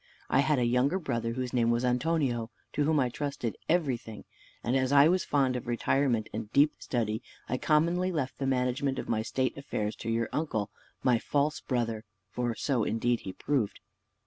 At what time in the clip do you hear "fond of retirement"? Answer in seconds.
5.23-6.27